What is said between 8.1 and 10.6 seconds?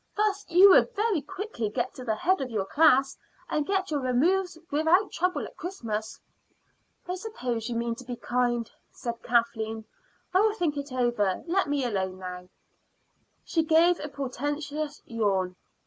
kind," said Kathleen. "I will